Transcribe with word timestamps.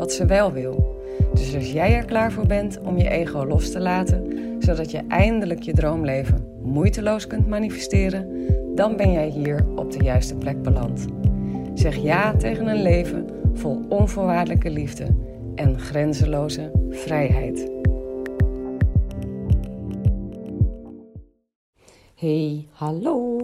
wat 0.00 0.12
ze 0.12 0.26
wel 0.26 0.52
wil. 0.52 0.98
Dus 1.34 1.54
als 1.54 1.72
jij 1.72 1.94
er 1.94 2.04
klaar 2.04 2.32
voor 2.32 2.46
bent 2.46 2.80
om 2.80 2.98
je 2.98 3.08
ego 3.08 3.46
los 3.46 3.70
te 3.70 3.80
laten, 3.80 4.26
zodat 4.58 4.90
je 4.90 5.02
eindelijk 5.08 5.62
je 5.62 5.72
droomleven 5.72 6.58
moeiteloos 6.62 7.26
kunt 7.26 7.48
manifesteren, 7.48 8.46
dan 8.74 8.96
ben 8.96 9.12
jij 9.12 9.28
hier 9.28 9.66
op 9.76 9.92
de 9.92 10.04
juiste 10.04 10.34
plek 10.34 10.62
beland. 10.62 11.06
Zeg 11.74 11.96
ja 11.96 12.36
tegen 12.36 12.66
een 12.66 12.82
leven 12.82 13.26
vol 13.54 13.84
onvoorwaardelijke 13.88 14.70
liefde 14.70 15.06
en 15.54 15.78
grenzeloze 15.78 16.70
vrijheid. 16.90 17.70
Hey, 22.14 22.66
hallo. 22.70 23.38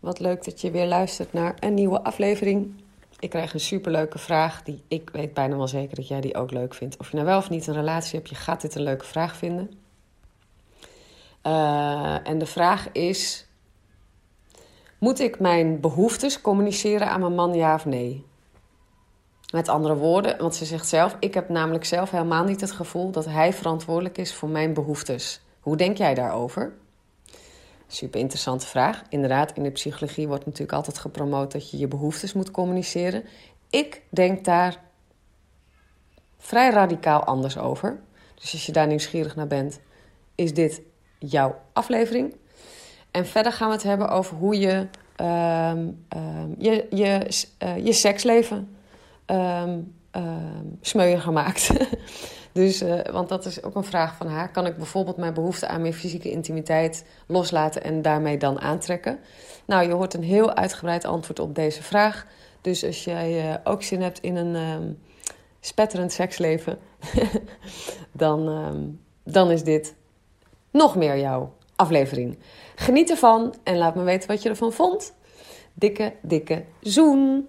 Wat 0.00 0.20
leuk 0.20 0.44
dat 0.44 0.60
je 0.60 0.70
weer 0.70 0.86
luistert 0.86 1.32
naar 1.32 1.54
een 1.60 1.74
nieuwe 1.74 2.02
aflevering. 2.02 2.72
Ik 3.18 3.30
krijg 3.30 3.54
een 3.54 3.60
superleuke 3.60 4.18
vraag 4.18 4.62
die 4.62 4.82
ik 4.88 5.10
weet 5.12 5.34
bijna 5.34 5.56
wel 5.56 5.68
zeker 5.68 5.96
dat 5.96 6.08
jij 6.08 6.20
die 6.20 6.36
ook 6.36 6.50
leuk 6.50 6.74
vindt. 6.74 6.96
Of 6.96 7.10
je 7.10 7.14
nou 7.14 7.26
wel 7.28 7.38
of 7.38 7.50
niet 7.50 7.66
een 7.66 7.74
relatie 7.74 8.18
hebt, 8.18 8.28
je 8.30 8.34
gaat 8.34 8.60
dit 8.60 8.74
een 8.74 8.82
leuke 8.82 9.04
vraag 9.04 9.36
vinden. 9.36 9.70
Uh, 11.42 12.28
en 12.28 12.38
de 12.38 12.46
vraag 12.46 12.92
is: 12.92 13.46
Moet 14.98 15.20
ik 15.20 15.40
mijn 15.40 15.80
behoeftes 15.80 16.40
communiceren 16.40 17.08
aan 17.08 17.20
mijn 17.20 17.34
man, 17.34 17.54
ja 17.54 17.74
of 17.74 17.84
nee? 17.84 18.26
Met 19.52 19.68
andere 19.68 19.96
woorden, 19.96 20.38
want 20.38 20.54
ze 20.54 20.64
zegt 20.64 20.88
zelf: 20.88 21.16
Ik 21.20 21.34
heb 21.34 21.48
namelijk 21.48 21.84
zelf 21.84 22.10
helemaal 22.10 22.44
niet 22.44 22.60
het 22.60 22.72
gevoel 22.72 23.10
dat 23.10 23.24
hij 23.24 23.52
verantwoordelijk 23.52 24.18
is 24.18 24.34
voor 24.34 24.48
mijn 24.48 24.74
behoeftes. 24.74 25.40
Hoe 25.60 25.76
denk 25.76 25.96
jij 25.96 26.14
daarover? 26.14 26.72
Super 27.90 28.20
interessante 28.20 28.66
vraag. 28.66 29.02
Inderdaad, 29.08 29.52
in 29.52 29.62
de 29.62 29.70
psychologie 29.70 30.28
wordt 30.28 30.44
natuurlijk 30.44 30.72
altijd 30.72 30.98
gepromoot 30.98 31.52
dat 31.52 31.70
je 31.70 31.78
je 31.78 31.88
behoeftes 31.88 32.32
moet 32.32 32.50
communiceren. 32.50 33.24
Ik 33.70 34.02
denk 34.10 34.44
daar 34.44 34.80
vrij 36.38 36.70
radicaal 36.70 37.24
anders 37.24 37.58
over. 37.58 38.00
Dus 38.34 38.52
als 38.52 38.66
je 38.66 38.72
daar 38.72 38.86
nieuwsgierig 38.86 39.36
naar 39.36 39.46
bent, 39.46 39.80
is 40.34 40.54
dit 40.54 40.82
jouw 41.18 41.60
aflevering. 41.72 42.34
En 43.10 43.26
verder 43.26 43.52
gaan 43.52 43.68
we 43.68 43.74
het 43.74 43.82
hebben 43.82 44.08
over 44.08 44.36
hoe 44.36 44.58
je 44.58 44.86
um, 45.20 46.04
um, 46.16 46.54
je, 46.58 46.86
je, 46.90 47.26
uh, 47.62 47.84
je 47.84 47.92
seksleven 47.92 48.76
um, 49.26 49.94
smeuiger 50.80 51.32
maakt. 51.32 51.70
Dus, 52.58 52.82
uh, 52.82 53.00
want 53.12 53.28
dat 53.28 53.44
is 53.44 53.62
ook 53.62 53.74
een 53.74 53.84
vraag 53.84 54.16
van 54.16 54.26
haar. 54.26 54.50
Kan 54.50 54.66
ik 54.66 54.76
bijvoorbeeld 54.76 55.16
mijn 55.16 55.34
behoefte 55.34 55.66
aan 55.66 55.82
meer 55.82 55.92
fysieke 55.92 56.30
intimiteit 56.30 57.04
loslaten 57.26 57.82
en 57.82 58.02
daarmee 58.02 58.36
dan 58.36 58.60
aantrekken? 58.60 59.18
Nou, 59.66 59.88
je 59.88 59.92
hoort 59.92 60.14
een 60.14 60.22
heel 60.22 60.54
uitgebreid 60.54 61.04
antwoord 61.04 61.38
op 61.38 61.54
deze 61.54 61.82
vraag. 61.82 62.26
Dus 62.60 62.84
als 62.84 63.04
jij 63.04 63.48
uh, 63.48 63.54
ook 63.64 63.82
zin 63.82 64.02
hebt 64.02 64.20
in 64.20 64.36
een 64.36 64.54
um, 64.54 64.98
spetterend 65.60 66.12
seksleven, 66.12 66.78
dan, 68.12 68.48
um, 68.48 69.00
dan 69.24 69.50
is 69.50 69.62
dit 69.62 69.94
nog 70.70 70.96
meer 70.96 71.18
jouw 71.18 71.52
aflevering. 71.76 72.38
Geniet 72.74 73.10
ervan 73.10 73.54
en 73.62 73.76
laat 73.76 73.94
me 73.94 74.02
weten 74.02 74.28
wat 74.28 74.42
je 74.42 74.48
ervan 74.48 74.72
vond. 74.72 75.14
Dikke, 75.74 76.12
dikke 76.22 76.64
zoen! 76.80 77.48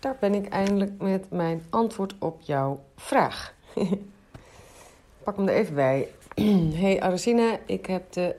daar 0.00 0.16
ben 0.20 0.34
ik 0.34 0.48
eindelijk 0.48 1.00
met 1.00 1.30
mijn 1.30 1.62
antwoord 1.70 2.14
op 2.18 2.40
jouw 2.40 2.80
vraag. 2.96 3.54
Pak 5.24 5.36
hem 5.36 5.48
er 5.48 5.54
even 5.54 5.74
bij. 5.74 6.08
hey 6.80 7.00
Arazina, 7.00 7.58
ik 7.66 7.86
heb 7.86 8.12
de 8.12 8.36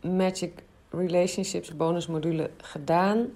Magic 0.00 0.62
Relationships 0.90 1.76
bonusmodule 1.76 2.50
gedaan. 2.56 3.26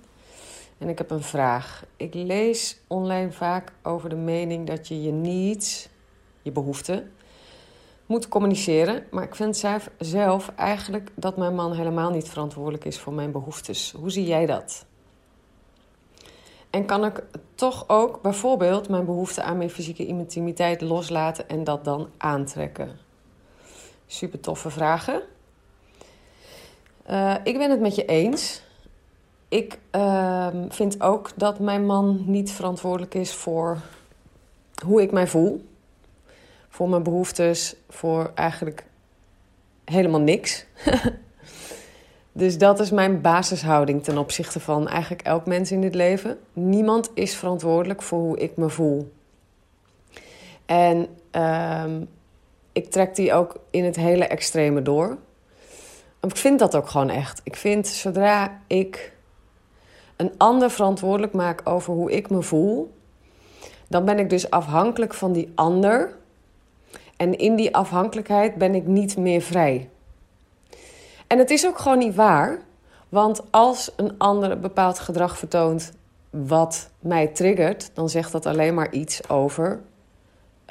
En 0.79 0.89
ik 0.89 0.99
heb 0.99 1.11
een 1.11 1.23
vraag. 1.23 1.85
Ik 1.97 2.15
lees 2.15 2.81
online 2.87 3.33
vaak 3.33 3.73
over 3.83 4.09
de 4.09 4.17
mening 4.17 4.67
dat 4.67 4.89
je 4.89 5.03
je 5.03 5.13
needs, 5.13 5.89
je 6.43 6.51
behoeften, 6.51 7.13
moet 8.07 8.29
communiceren. 8.29 9.07
Maar 9.11 9.23
ik 9.23 9.35
vind 9.35 9.65
zelf 9.99 10.53
eigenlijk 10.57 11.11
dat 11.15 11.37
mijn 11.37 11.55
man 11.55 11.73
helemaal 11.73 12.11
niet 12.11 12.29
verantwoordelijk 12.29 12.85
is 12.85 12.99
voor 12.99 13.13
mijn 13.13 13.33
behoeftes. 13.33 13.95
Hoe 13.97 14.11
zie 14.11 14.27
jij 14.27 14.47
dat? 14.47 14.87
En 16.71 16.85
kan 16.85 17.05
ik 17.05 17.23
toch 17.55 17.85
ook 17.89 18.23
bijvoorbeeld 18.23 18.89
mijn 18.89 19.05
behoefte 19.05 19.43
aan 19.43 19.57
mijn 19.57 19.71
fysieke 19.71 20.07
intimiteit 20.07 20.81
loslaten 20.81 21.49
en 21.49 21.65
dat 21.65 21.85
dan 21.85 22.09
aantrekken? 22.17 22.99
Super 24.07 24.41
toffe 24.41 24.71
vragen. 24.71 25.23
Uh, 27.11 27.35
ik 27.45 27.59
ben 27.59 27.71
het 27.71 27.81
met 27.81 27.95
je 27.95 28.05
eens. 28.05 28.63
Ik 29.49 29.79
uh, 29.93 30.49
vind 30.69 31.01
ook 31.01 31.31
dat 31.37 31.59
mijn 31.59 31.87
man 31.87 32.23
niet 32.27 32.51
verantwoordelijk 32.53 33.15
is 33.15 33.35
voor 33.35 33.79
hoe 34.85 35.03
ik 35.03 35.13
mij 35.13 35.27
voel. 35.27 35.69
Voor 36.69 36.89
mijn 36.89 37.03
behoeftes, 37.03 37.77
voor 37.89 38.31
eigenlijk 38.35 38.87
helemaal 39.85 40.21
niks. 40.21 40.65
Dus 42.37 42.59
dat 42.59 42.81
is 42.81 42.91
mijn 42.91 43.21
basishouding 43.21 44.05
ten 44.05 44.19
opzichte 44.19 44.61
van 44.61 44.89
eigenlijk 44.89 45.23
elk 45.23 45.47
mens 45.47 45.73
in 45.73 45.81
dit 45.81 45.95
leven. 45.95 46.39
Niemand 46.53 47.11
is 47.15 47.37
verantwoordelijk 47.37 48.03
voor 48.03 48.19
hoe 48.19 48.39
ik 48.39 48.57
me 48.57 48.69
voel. 48.69 49.13
En 50.67 51.07
uh, 51.33 51.85
ik 52.73 52.91
trek 52.91 53.15
die 53.15 53.33
ook 53.33 53.57
in 53.71 53.85
het 53.85 53.97
hele 53.97 54.25
extreme 54.25 54.83
door. 54.83 55.17
Ik 56.21 56.37
vind 56.37 56.59
dat 56.59 56.77
ook 56.77 56.89
gewoon 56.89 57.11
echt. 57.11 57.41
Ik 57.45 57.57
vind 57.57 57.87
zodra 57.87 58.61
ik 58.67 59.13
een 60.17 60.33
ander 60.37 60.71
verantwoordelijk 60.71 61.33
maak 61.33 61.61
over 61.65 61.95
hoe 61.95 62.13
ik 62.13 62.31
me 62.31 62.43
voel, 62.43 62.95
dan 63.89 64.05
ben 64.05 64.19
ik 64.19 64.31
dus 64.31 64.51
afhankelijk 64.51 65.15
van 65.15 65.33
die 65.33 65.53
ander. 65.55 66.17
En 67.17 67.39
in 67.39 67.57
die 67.57 67.77
afhankelijkheid 67.77 68.55
ben 68.55 68.75
ik 68.75 68.87
niet 68.87 69.17
meer 69.17 69.41
vrij. 69.41 69.89
En 71.35 71.41
het 71.41 71.51
is 71.51 71.67
ook 71.67 71.79
gewoon 71.79 71.99
niet 71.99 72.15
waar. 72.15 72.59
Want 73.09 73.43
als 73.51 73.93
een 73.97 74.19
ander 74.19 74.51
een 74.51 74.61
bepaald 74.61 74.99
gedrag 74.99 75.39
vertoont 75.39 75.93
wat 76.31 76.91
mij 76.99 77.27
triggert, 77.27 77.91
dan 77.95 78.09
zegt 78.09 78.33
dat 78.33 78.47
alleen 78.47 78.75
maar 78.75 78.93
iets 78.93 79.29
over 79.29 79.81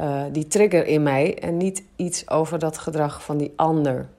uh, 0.02 0.24
die 0.32 0.48
trigger 0.48 0.86
in 0.86 1.04
mij 1.04 1.40
en 1.40 1.58
niet 1.58 1.84
iets 1.96 2.30
over 2.30 2.60
dat 2.60 2.78
gedrag 2.78 3.24
van 3.24 3.38
die 3.38 3.54
ander. 3.56 4.10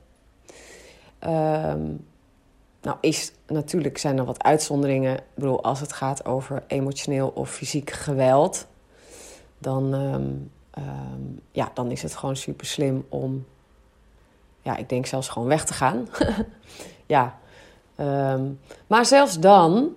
Um, 1.21 2.07
nou, 2.83 2.97
is, 3.01 3.33
natuurlijk 3.47 3.99
zijn 3.99 4.19
er 4.19 4.25
wat 4.25 4.43
uitzonderingen. 4.43 5.17
Ik 5.17 5.25
bedoel, 5.35 5.63
als 5.63 5.81
het 5.81 5.93
gaat 5.93 6.25
over 6.25 6.63
emotioneel 6.67 7.29
of 7.29 7.51
fysiek 7.51 7.91
geweld, 7.91 8.67
dan, 9.59 9.95
ehm, 9.95 10.33
ehm, 10.71 11.23
ja, 11.53 11.71
dan 11.75 11.91
is 11.91 12.03
het 12.03 12.15
gewoon 12.15 12.37
super 12.37 12.67
slim 12.67 13.07
om, 13.09 13.45
ja, 14.65 14.77
ik 14.77 14.89
denk 14.89 15.07
zelfs 15.07 15.29
gewoon 15.29 15.49
weg 15.49 15.65
te 15.65 15.73
gaan. 15.73 16.09
ja, 17.07 17.39
ehm, 17.97 18.43
maar 18.87 19.07
zelfs 19.07 19.39
dan 19.39 19.95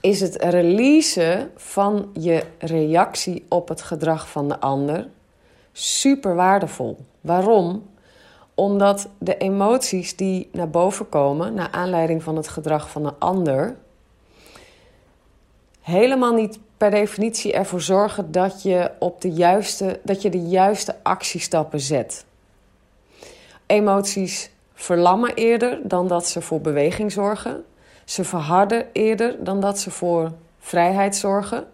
is 0.00 0.20
het 0.20 0.42
releasen 0.42 1.50
van 1.56 2.10
je 2.12 2.44
reactie 2.58 3.44
op 3.48 3.68
het 3.68 3.82
gedrag 3.82 4.28
van 4.28 4.48
de 4.48 4.60
ander 4.60 5.08
super 5.72 6.34
waardevol. 6.34 6.98
Waarom? 7.20 7.88
Omdat 8.54 9.08
de 9.18 9.36
emoties 9.36 10.16
die 10.16 10.48
naar 10.52 10.70
boven 10.70 11.08
komen 11.08 11.54
naar 11.54 11.70
aanleiding 11.70 12.22
van 12.22 12.36
het 12.36 12.48
gedrag 12.48 12.90
van 12.90 13.06
een 13.06 13.18
ander 13.18 13.76
helemaal 15.80 16.34
niet 16.34 16.58
per 16.76 16.90
definitie 16.90 17.52
ervoor 17.52 17.80
zorgen 17.80 18.32
dat 18.32 18.62
je, 18.62 18.90
op 18.98 19.20
de, 19.20 19.32
juiste, 19.32 20.00
dat 20.02 20.22
je 20.22 20.30
de 20.30 20.42
juiste 20.42 20.96
actiestappen 21.02 21.80
zet. 21.80 22.24
Emoties 23.66 24.50
verlammen 24.74 25.34
eerder 25.34 25.78
dan 25.82 26.08
dat 26.08 26.28
ze 26.28 26.40
voor 26.40 26.60
beweging 26.60 27.12
zorgen. 27.12 27.64
Ze 28.04 28.24
verharden 28.24 28.86
eerder 28.92 29.44
dan 29.44 29.60
dat 29.60 29.78
ze 29.78 29.90
voor 29.90 30.32
vrijheid 30.58 31.16
zorgen. 31.16 31.66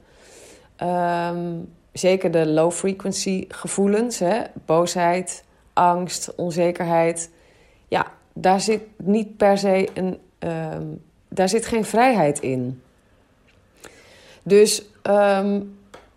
Ehm, 0.77 1.59
zeker 1.93 2.31
de 2.31 2.47
low 2.47 2.73
frequency 2.73 3.45
gevoelens, 3.49 4.19
hè? 4.19 4.43
boosheid, 4.67 5.45
angst, 5.73 6.35
onzekerheid. 6.35 7.31
Ja, 7.89 8.07
daar 8.33 8.61
zit 8.61 8.83
niet 8.97 9.37
per 9.37 9.59
se 9.59 9.89
een. 9.95 10.19
Ehm, 10.39 10.85
daar 11.29 11.49
zit 11.49 11.67
geen 11.67 11.85
vrijheid 11.85 12.41
in. 12.41 12.83
Dus, 14.43 14.85
ehm, 15.03 15.61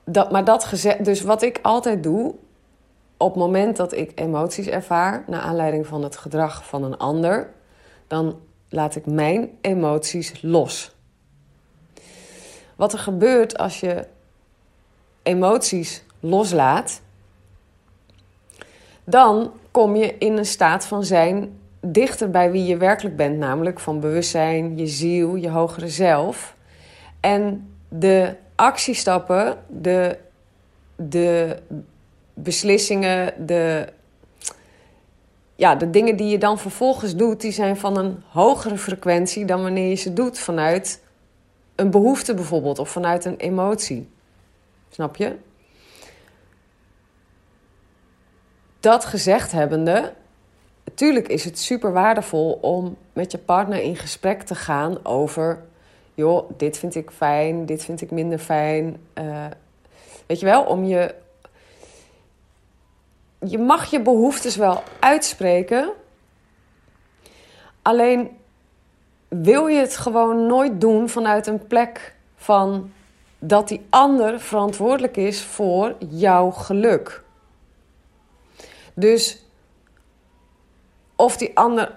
dat, 0.04 0.32
maar 0.32 0.46
dat 0.46 0.86
dus 1.02 1.22
wat 1.22 1.42
ik 1.42 1.60
altijd 1.62 2.04
doe, 2.04 2.36
op 3.24 3.34
het 3.34 3.44
moment 3.44 3.78
dat 3.78 3.94
ik 3.94 4.12
emoties 4.16 4.68
ervaar, 4.68 5.24
naar 5.28 5.42
aanleiding 5.42 5.88
van 5.88 6.04
het 6.04 6.18
gedrag 6.18 6.66
van 6.66 6.84
een 6.84 6.98
ander, 6.98 7.50
dan 8.08 8.40
laat 8.70 8.96
ik 8.96 9.06
mijn 9.06 9.50
emoties 9.62 10.42
los. 10.42 10.96
Wat 12.76 12.94
er 12.94 13.00
gebeurt 13.00 13.58
als 13.58 13.80
je 13.80 14.08
emoties 15.24 16.04
loslaat, 16.20 17.02
dan 19.04 19.52
kom 19.72 19.96
je 19.96 20.18
in 20.18 20.38
een 20.38 20.46
staat 20.46 20.86
van 20.86 21.04
zijn 21.04 21.60
dichter 21.80 22.30
bij 22.30 22.52
wie 22.52 22.66
je 22.66 22.78
werkelijk 22.78 23.16
bent, 23.16 23.38
namelijk 23.38 23.80
van 23.80 24.00
bewustzijn, 24.00 24.78
je 24.78 24.88
ziel, 24.88 25.36
je 25.36 25.50
hogere 25.50 25.90
zelf. 25.90 26.56
En 27.20 27.74
de 27.88 28.36
actiestappen, 28.56 29.58
de, 29.68 30.18
de 30.96 31.58
beslissingen, 32.34 33.46
de, 33.46 33.88
ja, 35.56 35.76
de 35.76 35.90
dingen 35.90 36.16
die 36.16 36.28
je 36.28 36.38
dan 36.38 36.60
vervolgens 36.60 37.16
doet, 37.16 37.42
die 37.42 37.52
zijn 37.52 37.78
van 37.78 37.98
een 37.98 38.24
hogere 38.28 38.78
frequentie 38.78 39.46
dan 39.46 39.62
wanneer 39.62 39.90
je 39.90 39.96
ze 39.96 40.14
doet 40.14 40.40
vanuit 40.40 41.02
een 41.76 41.92
behoefte 41.92 42.34
bijvoorbeeld 42.34 42.80
of 42.80 42.90
vanuit 42.90 43.26
een 43.26 43.38
emotie. 43.38 44.10
Snap 44.90 45.16
je? 45.16 45.36
Dat 48.80 49.06
gezegd 49.06 49.52
hebbende, 49.52 50.14
natuurlijk 50.86 51.28
is 51.28 51.44
het 51.44 51.60
super 51.60 51.92
waardevol 51.92 52.52
om 52.62 52.98
met 53.14 53.32
je 53.32 53.38
partner 53.38 53.82
in 53.82 53.96
gesprek 53.96 54.42
te 54.42 54.56
gaan 54.56 55.06
over 55.06 55.64
joh, 56.16 56.50
dit 56.58 56.78
vind 56.78 56.96
ik 56.96 57.12
fijn, 57.12 57.66
dit 57.66 57.84
vind 57.84 58.02
ik 58.02 58.12
minder 58.12 58.40
fijn. 58.40 58.98
Uh, 59.20 59.46
weet 60.26 60.40
je 60.40 60.46
wel, 60.46 60.64
om 60.64 60.84
je. 60.84 61.16
Je 63.46 63.58
mag 63.58 63.92
je 63.92 64.02
behoeftes 64.02 64.56
wel 64.56 64.84
uitspreken. 65.00 65.92
Alleen 67.82 68.38
wil 69.28 69.68
je 69.68 69.80
het 69.80 69.98
gewoon 69.98 70.48
nooit 70.48 70.82
doen 70.82 71.10
vanuit 71.10 71.48
een 71.48 71.68
plek 71.68 72.16
van 72.36 72.92
dat 73.40 73.68
die 73.68 73.86
ander 73.90 74.40
verantwoordelijk 74.40 75.18
is 75.18 75.42
voor 75.42 75.96
jouw 76.10 76.52
geluk. 76.52 77.24
Dus 78.94 79.46
of 81.16 81.38
die 81.38 81.58
ander 81.58 81.96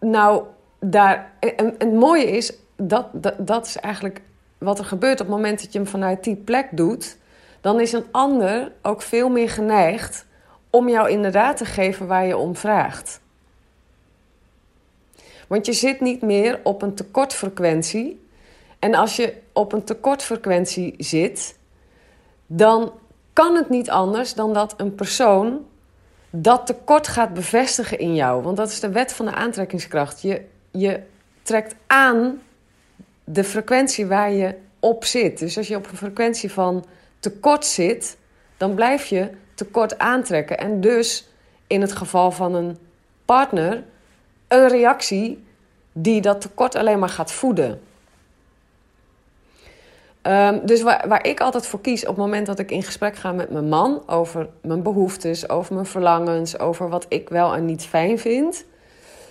nou 0.00 0.44
daar. 0.80 1.32
En, 1.40 1.74
het 1.78 1.92
mooie 1.92 2.30
is, 2.30 2.52
dat, 2.76 3.06
dat, 3.12 3.34
dat 3.38 3.66
is 3.66 3.76
eigenlijk 3.76 4.20
wat 4.58 4.78
er 4.78 4.84
gebeurt 4.84 5.20
op 5.20 5.26
het 5.26 5.36
moment 5.36 5.62
dat 5.62 5.72
je 5.72 5.78
hem 5.78 5.88
vanuit 5.88 6.24
die 6.24 6.36
plek 6.36 6.68
doet. 6.72 7.18
Dan 7.60 7.80
is 7.80 7.92
een 7.92 8.06
ander 8.10 8.72
ook 8.82 9.02
veel 9.02 9.28
meer 9.28 9.50
geneigd 9.50 10.26
om 10.70 10.88
jou 10.88 11.10
inderdaad 11.10 11.56
te 11.56 11.64
geven 11.64 12.06
waar 12.06 12.26
je 12.26 12.36
om 12.36 12.56
vraagt. 12.56 13.20
Want 15.48 15.66
je 15.66 15.72
zit 15.72 16.00
niet 16.00 16.22
meer 16.22 16.60
op 16.62 16.82
een 16.82 16.94
tekortfrequentie. 16.94 18.28
En 18.78 18.94
als 18.94 19.16
je 19.16 19.34
op 19.52 19.72
een 19.72 19.84
tekortfrequentie 19.84 20.94
zit, 20.98 21.58
dan 22.46 22.92
kan 23.32 23.54
het 23.54 23.68
niet 23.68 23.90
anders 23.90 24.34
dan 24.34 24.52
dat 24.52 24.74
een 24.76 24.94
persoon 24.94 25.64
dat 26.30 26.66
tekort 26.66 27.08
gaat 27.08 27.34
bevestigen 27.34 27.98
in 27.98 28.14
jou. 28.14 28.42
Want 28.42 28.56
dat 28.56 28.70
is 28.70 28.80
de 28.80 28.90
wet 28.90 29.12
van 29.12 29.26
de 29.26 29.34
aantrekkingskracht. 29.34 30.22
Je, 30.22 30.44
je 30.70 31.00
trekt 31.42 31.74
aan 31.86 32.40
de 33.24 33.44
frequentie 33.44 34.06
waar 34.06 34.32
je 34.32 34.54
op 34.80 35.04
zit. 35.04 35.38
Dus 35.38 35.56
als 35.56 35.68
je 35.68 35.76
op 35.76 35.90
een 35.90 35.96
frequentie 35.96 36.52
van 36.52 36.84
tekort 37.18 37.64
zit, 37.64 38.16
dan 38.60 38.74
blijf 38.74 39.06
je 39.06 39.30
tekort 39.54 39.98
aantrekken. 39.98 40.58
En 40.58 40.80
dus 40.80 41.28
in 41.66 41.80
het 41.80 41.92
geval 41.92 42.30
van 42.30 42.54
een 42.54 42.78
partner 43.24 43.84
een 44.48 44.68
reactie 44.68 45.44
die 45.92 46.20
dat 46.20 46.40
tekort 46.40 46.74
alleen 46.74 46.98
maar 46.98 47.08
gaat 47.08 47.32
voeden. 47.32 47.80
Um, 50.22 50.66
dus 50.66 50.82
waar, 50.82 51.08
waar 51.08 51.26
ik 51.26 51.40
altijd 51.40 51.66
voor 51.66 51.80
kies 51.80 52.02
op 52.02 52.08
het 52.08 52.16
moment 52.16 52.46
dat 52.46 52.58
ik 52.58 52.70
in 52.70 52.82
gesprek 52.82 53.16
ga 53.16 53.32
met 53.32 53.50
mijn 53.50 53.68
man 53.68 54.02
over 54.06 54.48
mijn 54.62 54.82
behoeftes, 54.82 55.48
over 55.48 55.74
mijn 55.74 55.86
verlangens, 55.86 56.58
over 56.58 56.88
wat 56.88 57.06
ik 57.08 57.28
wel 57.28 57.54
en 57.54 57.64
niet 57.64 57.84
fijn 57.84 58.18
vind, 58.18 58.64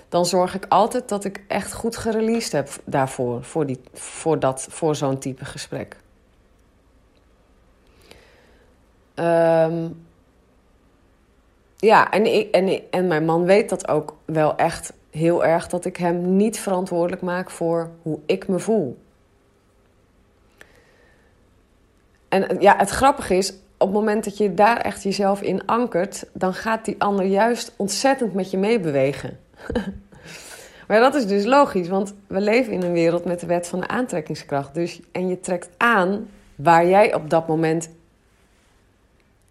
dan 0.10 0.26
zorg 0.26 0.56
ik 0.56 0.66
altijd 0.70 1.10
dat 1.10 1.24
ik 1.24 1.44
echt 1.48 1.74
goed 1.74 1.98
gereleased 1.98 2.52
heb 2.52 2.70
daarvoor, 2.84 3.44
voor, 3.44 3.66
die, 3.66 3.80
voor, 3.94 4.40
dat, 4.40 4.68
voor 4.70 4.96
zo'n 4.96 5.20
type 5.20 5.46
gesprek. 5.46 5.96
Um, 9.20 10.08
ja, 11.78 12.12
en, 12.12 12.26
ik, 12.36 12.52
en, 12.52 12.82
en 12.92 13.08
mijn 13.08 13.26
man 13.26 13.46
weet 13.46 13.70
dat 13.70 13.88
ook 13.88 14.16
wel 14.26 14.56
echt 14.56 14.94
heel 15.10 15.46
erg, 15.46 15.68
dat 15.68 15.86
ik 15.86 15.98
hem 15.98 16.36
niet 16.36 16.60
verantwoordelijk 16.60 17.22
maak 17.22 17.50
voor 17.50 17.90
hoe 18.02 18.20
ik 18.26 18.48
me 18.48 18.60
voel. 18.60 18.98
En 22.28 22.58
ja, 22.60 22.76
het 22.78 22.90
grappige 22.90 23.36
is, 23.36 23.54
op 23.78 23.88
het 23.88 23.92
moment 23.92 24.24
dat 24.24 24.38
je 24.38 24.54
daar 24.54 24.78
echt 24.78 25.04
jezelf 25.04 25.42
in 25.42 25.66
ankert, 25.66 26.26
dan 26.34 26.54
gaat 26.54 26.86
die 26.86 26.96
ander 26.98 27.26
juist 27.26 27.74
ontzettend 27.78 28.34
met 28.34 28.52
je 28.52 28.58
meebewegen. 28.58 29.40
maar 30.88 31.00
dat 31.00 31.16
is 31.16 31.28
dus 31.28 31.46
logisch, 31.46 31.88
want 31.88 32.14
we 32.28 32.42
leven 32.42 32.74
in 32.74 32.82
een 32.82 32.94
wereld 32.94 33.26
met 33.26 33.40
de 33.40 33.48
wet 33.48 33.68
van 33.68 33.80
de 33.80 33.88
aantrekkingskracht. 33.88 34.74
Dus, 34.74 35.02
en 35.12 35.28
je 35.28 35.40
trekt 35.40 35.70
aan 35.78 36.28
waar 36.56 36.88
jij 36.88 37.14
op 37.14 37.30
dat 37.30 37.48
moment 37.48 37.90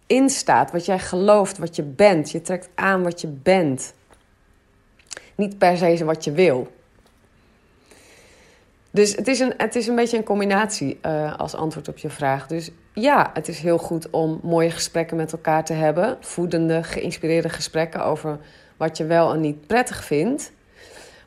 in 0.08 0.30
staat, 0.30 0.70
wat 0.72 0.84
jij 0.84 0.98
gelooft, 0.98 1.58
wat 1.58 1.76
je 1.76 1.82
bent. 1.82 2.30
Je 2.30 2.40
trekt 2.40 2.68
aan 2.74 3.02
wat 3.02 3.20
je 3.20 3.28
bent. 3.28 3.94
Niet 5.34 5.58
per 5.58 5.76
se 5.76 6.04
wat 6.04 6.24
je 6.24 6.32
wil. 6.32 6.72
Dus 8.90 9.16
het 9.16 9.28
is 9.28 9.40
een, 9.40 9.54
het 9.56 9.76
is 9.76 9.86
een 9.86 9.94
beetje 9.94 10.16
een 10.16 10.24
combinatie 10.24 10.98
uh, 11.06 11.36
als 11.36 11.54
antwoord 11.54 11.88
op 11.88 11.98
je 11.98 12.10
vraag. 12.10 12.46
Dus 12.46 12.70
ja, 12.92 13.30
het 13.34 13.48
is 13.48 13.60
heel 13.60 13.78
goed 13.78 14.10
om 14.10 14.40
mooie 14.42 14.70
gesprekken 14.70 15.16
met 15.16 15.32
elkaar 15.32 15.64
te 15.64 15.72
hebben. 15.72 16.16
Voedende, 16.20 16.82
geïnspireerde 16.82 17.48
gesprekken 17.48 18.04
over 18.04 18.38
wat 18.76 18.96
je 18.96 19.04
wel 19.04 19.32
en 19.32 19.40
niet 19.40 19.66
prettig 19.66 20.04
vindt. 20.04 20.52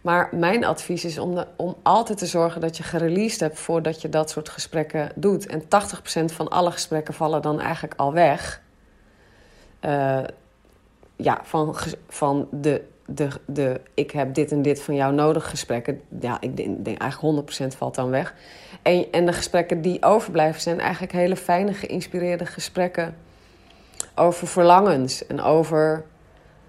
Maar 0.01 0.29
mijn 0.31 0.65
advies 0.65 1.05
is 1.05 1.17
om, 1.17 1.45
om 1.55 1.75
altijd 1.83 2.17
te 2.17 2.25
zorgen 2.25 2.61
dat 2.61 2.77
je 2.77 2.83
gereleased 2.83 3.39
hebt 3.39 3.59
voordat 3.59 4.01
je 4.01 4.09
dat 4.09 4.29
soort 4.29 4.49
gesprekken 4.49 5.11
doet. 5.15 5.45
En 5.45 5.61
80% 5.61 5.65
van 6.25 6.47
alle 6.47 6.71
gesprekken 6.71 7.13
vallen 7.13 7.41
dan 7.41 7.59
eigenlijk 7.59 7.93
al 7.97 8.13
weg. 8.13 8.61
Uh, 9.85 10.23
ja, 11.15 11.39
van, 11.43 11.75
van 12.07 12.47
de, 12.51 12.81
de, 13.05 13.27
de 13.45 13.81
ik 13.93 14.11
heb 14.11 14.33
dit 14.33 14.51
en 14.51 14.61
dit 14.61 14.81
van 14.81 14.95
jou 14.95 15.13
nodig 15.13 15.49
gesprekken. 15.49 16.01
Ja, 16.19 16.37
ik 16.41 16.85
denk, 16.85 16.97
eigenlijk 16.97 17.51
100% 17.51 17.77
valt 17.77 17.95
dan 17.95 18.09
weg. 18.09 18.35
En, 18.81 19.05
en 19.11 19.25
de 19.25 19.33
gesprekken 19.33 19.81
die 19.81 20.03
overblijven 20.03 20.61
zijn 20.61 20.79
eigenlijk 20.79 21.13
hele 21.13 21.35
fijne, 21.35 21.73
geïnspireerde 21.73 22.45
gesprekken 22.45 23.15
over 24.15 24.47
verlangens 24.47 25.27
en 25.27 25.41
over 25.41 26.03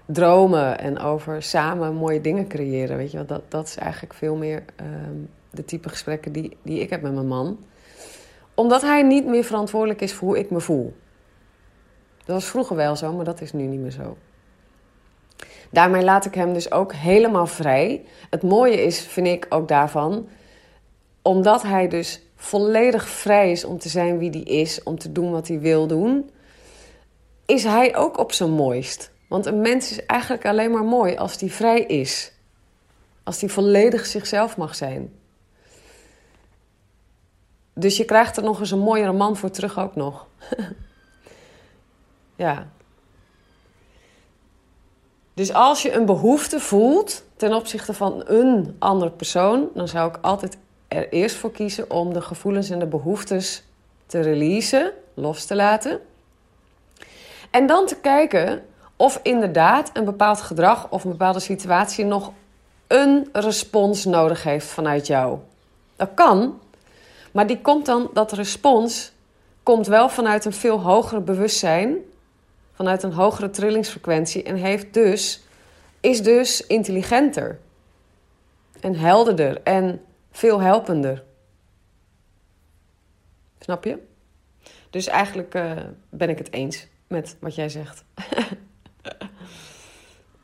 dromen 0.05 0.79
en 0.79 0.99
over 0.99 1.43
samen 1.43 1.93
mooie 1.93 2.21
dingen 2.21 2.47
creëren. 2.47 2.97
Weet 2.97 3.11
je, 3.11 3.25
dat, 3.25 3.41
dat 3.47 3.67
is 3.67 3.77
eigenlijk 3.77 4.13
veel 4.13 4.35
meer 4.35 4.63
ehm, 4.75 5.17
de 5.49 5.65
type 5.65 5.89
gesprekken 5.89 6.31
die, 6.31 6.57
die 6.61 6.79
ik 6.79 6.89
heb 6.89 7.01
met 7.01 7.13
mijn 7.13 7.27
man. 7.27 7.57
Omdat 8.53 8.81
hij 8.81 9.03
niet 9.03 9.25
meer 9.25 9.43
verantwoordelijk 9.43 10.01
is 10.01 10.13
voor 10.13 10.27
hoe 10.27 10.39
ik 10.39 10.49
me 10.49 10.59
voel. 10.59 10.93
Dat 12.25 12.35
was 12.35 12.45
vroeger 12.45 12.75
wel 12.75 12.95
zo, 12.95 13.13
maar 13.13 13.25
dat 13.25 13.41
is 13.41 13.53
nu 13.53 13.63
niet 13.63 13.79
meer 13.79 13.91
zo. 13.91 14.17
Daarmee 15.69 16.03
laat 16.03 16.25
ik 16.25 16.35
hem 16.35 16.53
dus 16.53 16.71
ook 16.71 16.93
helemaal 16.93 17.47
vrij. 17.47 18.05
Het 18.29 18.43
mooie 18.43 18.83
is, 18.83 18.99
vind 18.99 19.27
ik 19.27 19.45
ook 19.49 19.67
daarvan, 19.67 20.27
omdat 21.21 21.61
hij 21.61 21.87
dus 21.87 22.21
volledig 22.35 23.07
vrij 23.07 23.51
is 23.51 23.65
om 23.65 23.77
te 23.77 23.89
zijn 23.89 24.17
wie 24.17 24.29
hij 24.29 24.41
is, 24.41 24.83
om 24.83 24.97
te 24.97 25.11
doen 25.11 25.31
wat 25.31 25.47
hij 25.47 25.59
wil 25.59 25.87
doen, 25.87 26.29
is 27.45 27.63
hij 27.63 27.95
ook 27.95 28.17
op 28.17 28.31
zijn 28.31 28.51
mooist. 28.51 29.11
Want 29.27 29.45
een 29.45 29.61
mens 29.61 29.91
is 29.91 30.05
eigenlijk 30.05 30.45
alleen 30.45 30.71
maar 30.71 30.83
mooi 30.83 31.15
als 31.15 31.39
hij 31.39 31.49
vrij 31.49 31.81
is. 31.81 32.31
Als 33.23 33.41
hij 33.41 33.49
volledig 33.49 34.05
zichzelf 34.05 34.57
mag 34.57 34.75
zijn. 34.75 35.13
Dus 37.73 37.97
je 37.97 38.05
krijgt 38.05 38.37
er 38.37 38.43
nog 38.43 38.59
eens 38.59 38.71
een 38.71 38.79
mooiere 38.79 39.13
man 39.13 39.37
voor 39.37 39.49
terug 39.49 39.79
ook 39.79 39.95
nog. 39.95 40.27
ja. 42.35 42.67
Dus 45.33 45.53
als 45.53 45.81
je 45.81 45.93
een 45.93 46.05
behoefte 46.05 46.59
voelt 46.59 47.23
ten 47.35 47.53
opzichte 47.53 47.93
van 47.93 48.23
een 48.25 48.75
andere 48.79 49.11
persoon, 49.11 49.69
dan 49.73 49.87
zou 49.87 50.09
ik 50.09 50.17
altijd 50.21 50.57
er 50.87 51.09
eerst 51.09 51.35
voor 51.35 51.51
kiezen 51.51 51.91
om 51.91 52.13
de 52.13 52.21
gevoelens 52.21 52.69
en 52.69 52.79
de 52.79 52.85
behoeftes 52.85 53.63
te 54.05 54.19
releasen, 54.19 54.91
los 55.13 55.45
te 55.45 55.55
laten. 55.55 55.99
En 57.51 57.67
dan 57.67 57.85
te 57.85 57.95
kijken 57.95 58.65
of 58.95 59.19
inderdaad 59.23 59.89
een 59.93 60.05
bepaald 60.05 60.41
gedrag 60.41 60.89
of 60.89 61.03
een 61.03 61.11
bepaalde 61.11 61.39
situatie 61.39 62.05
nog 62.05 62.31
een 62.87 63.29
respons 63.31 64.05
nodig 64.05 64.43
heeft 64.43 64.67
vanuit 64.67 65.07
jou. 65.07 65.37
Dat 65.95 66.09
kan, 66.13 66.59
maar 67.31 67.47
die 67.47 67.61
komt 67.61 67.85
dan, 67.85 68.09
dat 68.13 68.31
respons 68.31 69.11
komt 69.63 69.87
wel 69.87 70.09
vanuit 70.09 70.45
een 70.45 70.53
veel 70.53 70.81
hoger 70.81 71.23
bewustzijn, 71.23 71.95
vanuit 72.73 73.03
een 73.03 73.13
hogere 73.13 73.49
trillingsfrequentie 73.49 74.43
en 74.43 74.55
heeft 74.55 74.93
dus, 74.93 75.43
is 75.99 76.23
dus 76.23 76.67
intelligenter 76.67 77.59
en 78.79 78.95
helderder 78.95 79.61
en 79.61 80.01
veel 80.31 80.61
helpender. 80.61 81.23
Snap 83.59 83.83
je? 83.83 83.97
Dus 84.89 85.07
eigenlijk 85.07 85.55
uh, 85.55 85.71
ben 86.09 86.29
ik 86.29 86.37
het 86.37 86.53
eens 86.53 86.87
met 87.07 87.37
wat 87.39 87.55
jij 87.55 87.69
zegt. 87.69 88.03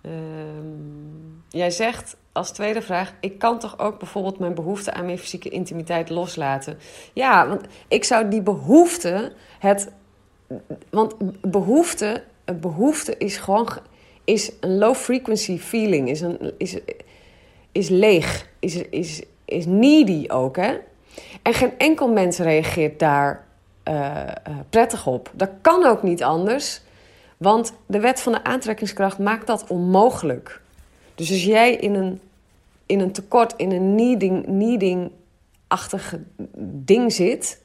um, 0.01 1.43
jij 1.50 1.71
zegt 1.71 2.15
als 2.31 2.51
tweede 2.51 2.81
vraag: 2.81 3.13
ik 3.19 3.39
kan 3.39 3.59
toch 3.59 3.79
ook 3.79 4.00
bijvoorbeeld 4.00 4.39
mijn 4.39 4.53
behoefte 4.53 4.93
aan 4.93 5.05
meer 5.05 5.17
fysieke 5.17 5.50
intimiteit 5.50 6.09
loslaten? 6.09 6.77
Ja, 7.13 7.48
want 7.48 7.62
ik 7.88 8.03
zou 8.03 8.29
die 8.29 8.41
behoefte, 8.41 9.33
het. 9.59 9.91
Want 10.89 11.15
behoefte, 11.41 12.24
behoefte 12.60 13.18
is 13.18 13.38
gewoon 13.38 13.68
is 14.24 14.51
een 14.60 14.77
low 14.77 14.96
frequency 14.96 15.58
feeling, 15.58 16.10
is, 16.10 16.22
een, 16.22 16.53
is, 16.58 16.77
is 17.72 17.89
leeg, 17.89 18.48
is, 18.60 18.75
is, 18.75 19.22
is 19.46 19.65
needy 19.65 20.25
ook. 20.27 20.56
Hè? 20.56 20.77
En 21.41 21.53
geen 21.53 21.77
enkel 21.77 22.12
mens 22.12 22.38
reageert 22.38 23.00
daar 23.00 23.48
uh, 23.89 24.24
prettig 24.70 25.08
op. 25.08 25.32
Dat 25.34 25.50
kan 25.62 25.86
ook 25.86 26.03
niet 26.03 26.24
anders, 26.24 26.82
want 27.38 27.74
de 27.86 28.00
wet 28.00 28.22
van 28.22 28.32
de 28.32 28.44
aantrekkingskracht 28.44 29.20
maakt 29.20 29.48
dat 29.48 29.68
onmogelijk. 29.68 30.62
Dus 31.15 31.29
als 31.29 31.44
jij 31.44 31.75
in 31.75 31.94
een, 31.94 32.22
in 32.86 33.00
een 33.00 33.12
tekort, 33.12 33.53
in 33.58 33.72
een 33.72 33.96
needing, 33.96 34.48
needing-achtig 34.48 36.15
ding 36.62 37.13
zit, 37.13 37.62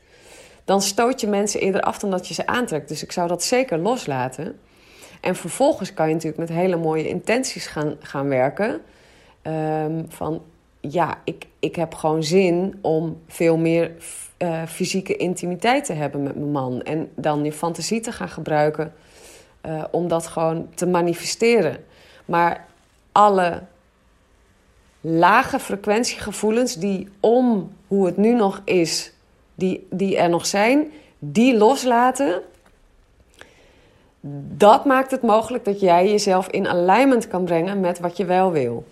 dan 0.65 0.83
stoot 0.83 1.21
je 1.21 1.27
mensen 1.27 1.61
eerder 1.61 1.81
af 1.81 1.99
dan 1.99 2.11
dat 2.11 2.29
je 2.29 2.35
ze 2.35 2.47
aantrekt. 2.47 2.89
Dus 2.89 3.03
ik 3.03 3.13
zou 3.13 3.29
dat 3.29 3.43
zeker 3.43 3.79
loslaten. 3.79 4.59
En 5.21 5.37
vervolgens 5.37 5.95
kan 5.95 6.09
je 6.09 6.15
natuurlijk 6.15 6.49
met 6.49 6.59
hele 6.59 6.77
mooie 6.77 7.09
intenties 7.09 7.67
gaan, 7.67 7.97
gaan 8.01 8.29
werken. 8.29 8.81
Um, 9.43 10.07
van 10.09 10.43
ja, 10.81 11.19
ik, 11.25 11.47
ik 11.59 11.77
heb 11.77 11.95
gewoon 11.95 12.25
zin 12.25 12.79
om 12.81 13.21
veel 13.29 13.57
meer 13.57 13.93
uh, 14.39 14.63
fysieke 14.67 15.17
intimiteit 15.17 15.85
te 15.85 15.93
hebben 15.93 16.23
met 16.23 16.35
mijn 16.35 16.51
man. 16.51 16.83
En 16.83 17.11
dan 17.15 17.45
je 17.45 17.53
fantasie 17.53 18.01
te 18.01 18.13
gaan 18.13 18.29
gebruiken 18.29 18.93
uh, 19.67 19.85
om 19.91 20.09
dat 20.09 20.27
gewoon 20.27 20.69
te 20.75 20.87
manifesteren. 20.87 21.85
Maar 22.25 22.67
alle 23.13 23.63
lage 25.01 25.59
frequentiegevoelens 25.59 26.75
die 26.75 27.09
om 27.21 27.73
hoe 27.87 28.07
het 28.07 28.17
nu 28.17 28.35
nog 28.35 28.61
is, 28.65 29.13
die, 29.55 29.87
die 29.91 30.17
er 30.17 30.29
nog 30.29 30.47
zijn, 30.47 30.93
die 31.19 31.57
loslaten. 31.57 32.43
Dat 34.57 34.85
maakt 34.85 35.11
het 35.11 35.23
mogelijk 35.23 35.65
dat 35.65 35.81
jij 35.81 36.11
jezelf 36.11 36.49
in 36.49 36.69
alignment 36.69 37.29
kan 37.29 37.45
brengen 37.45 37.81
met 37.81 37.99
wat 37.99 38.17
je 38.17 38.25
wel 38.25 38.53
wil. 38.53 38.85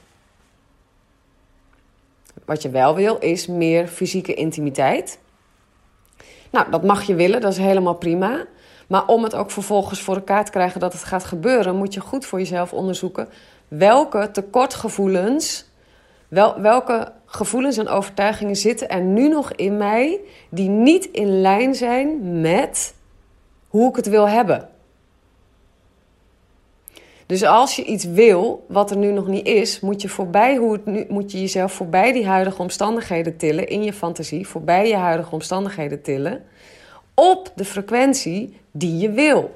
Wat 2.44 2.62
je 2.62 2.70
wel 2.70 2.94
wil 2.94 3.18
is 3.18 3.46
meer 3.46 3.86
fysieke 3.86 4.34
intimiteit. 4.34 5.18
Nou, 6.50 6.70
dat 6.70 6.84
mag 6.84 7.02
je 7.02 7.14
willen, 7.14 7.40
dat 7.40 7.52
is 7.52 7.58
helemaal 7.58 7.94
prima. 7.94 8.46
Maar 8.86 9.06
om 9.06 9.22
het 9.22 9.34
ook 9.34 9.50
vervolgens 9.50 10.02
voor 10.02 10.14
elkaar 10.14 10.44
te 10.44 10.50
krijgen 10.50 10.80
dat 10.80 10.92
het 10.92 11.04
gaat 11.04 11.24
gebeuren, 11.24 11.76
moet 11.76 11.94
je 11.94 12.00
goed 12.00 12.26
voor 12.26 12.38
jezelf 12.38 12.72
onderzoeken 12.72 13.28
welke 13.68 14.30
tekortgevoelens, 14.30 15.66
wel, 16.28 16.60
welke 16.60 17.12
gevoelens 17.34 17.76
en 17.76 17.88
overtuigingen 17.88 18.56
zitten 18.56 18.88
er 18.88 19.00
nu 19.00 19.28
nog 19.28 19.52
in 19.52 19.76
mij 19.76 20.20
die 20.48 20.68
niet 20.68 21.04
in 21.04 21.40
lijn 21.40 21.74
zijn 21.74 22.40
met 22.40 22.94
hoe 23.68 23.88
ik 23.88 23.96
het 23.96 24.08
wil 24.08 24.28
hebben. 24.28 24.68
Dus 27.26 27.44
als 27.44 27.76
je 27.76 27.84
iets 27.84 28.04
wil 28.04 28.64
wat 28.68 28.90
er 28.90 28.96
nu 28.96 29.12
nog 29.12 29.26
niet 29.26 29.46
is, 29.46 29.80
moet 29.80 30.02
je, 30.02 30.08
voorbij 30.08 30.56
hoe 30.56 30.72
het 30.72 30.86
nu, 30.86 31.06
moet 31.08 31.32
je 31.32 31.40
jezelf 31.40 31.72
voorbij 31.72 32.12
die 32.12 32.26
huidige 32.26 32.62
omstandigheden 32.62 33.36
tillen 33.36 33.68
in 33.68 33.82
je 33.82 33.92
fantasie, 33.92 34.48
voorbij 34.48 34.88
je 34.88 34.96
huidige 34.96 35.34
omstandigheden 35.34 36.02
tillen, 36.02 36.44
op 37.14 37.52
de 37.54 37.64
frequentie 37.64 38.56
die 38.70 38.98
je 38.98 39.10
wil. 39.10 39.54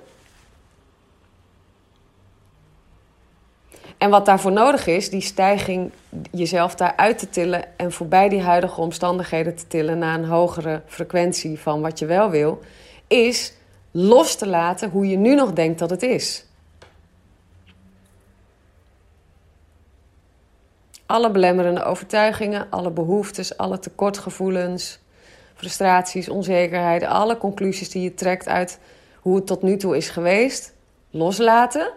En 3.99 4.11
wat 4.11 4.26
daarvoor 4.26 4.53
nodig 4.53 4.87
is, 4.87 5.11
die 5.11 5.21
stijging 5.21 5.91
jezelf 6.31 6.75
daaruit 6.75 7.19
te 7.19 7.29
tillen 7.29 7.79
en 7.79 7.93
voorbij 7.93 8.29
die 8.29 8.43
huidige 8.43 8.81
omstandigheden 8.81 9.55
te 9.55 9.67
tillen 9.67 9.99
naar 9.99 10.19
een 10.19 10.25
hogere 10.25 10.83
frequentie 10.87 11.59
van 11.59 11.81
wat 11.81 11.99
je 11.99 12.07
wel 12.07 12.31
wil, 12.31 12.61
is 13.07 13.53
los 13.91 14.35
te 14.35 14.47
laten 14.47 14.91
hoe 14.91 15.09
je 15.09 15.17
nu 15.17 15.35
nog 15.35 15.53
denkt 15.53 15.79
dat 15.79 15.91
het 15.91 16.03
is. 16.03 16.45
Alle 21.07 21.31
belemmerende 21.31 21.85
overtuigingen, 21.85 22.67
alle 22.71 22.91
behoeftes, 22.91 23.57
alle 23.57 23.79
tekortgevoelens, 23.79 24.99
frustraties, 25.55 26.29
onzekerheid, 26.29 27.03
alle 27.03 27.38
conclusies 27.38 27.91
die 27.91 28.03
je 28.03 28.15
trekt 28.15 28.49
uit 28.49 28.79
hoe 29.21 29.37
het 29.37 29.47
tot 29.47 29.62
nu 29.62 29.76
toe 29.76 29.97
is 29.97 30.09
geweest, 30.09 30.75
loslaten. 31.11 31.93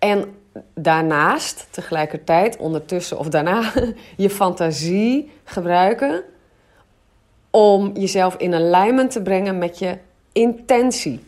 En 0.00 0.34
daarnaast, 0.74 1.66
tegelijkertijd, 1.70 2.56
ondertussen 2.56 3.18
of 3.18 3.28
daarna, 3.28 3.72
je 4.16 4.30
fantasie 4.30 5.30
gebruiken 5.44 6.22
om 7.50 7.96
jezelf 7.96 8.36
in 8.36 8.54
alignment 8.54 9.10
te 9.10 9.22
brengen 9.22 9.58
met 9.58 9.78
je 9.78 9.98
intentie. 10.32 11.24